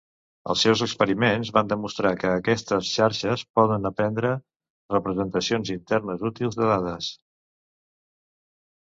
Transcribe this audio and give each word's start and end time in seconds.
Els 0.51 0.61
seus 0.65 0.79
experiments 0.83 1.49
van 1.57 1.67
demostrar 1.73 2.13
que 2.23 2.31
aquestes 2.37 2.87
xarxes 2.91 3.43
poden 3.59 3.85
aprendre 3.89 4.31
representacions 4.95 5.73
internes 5.75 6.25
útils 6.31 6.59
de 6.63 6.71
dades. 6.71 7.11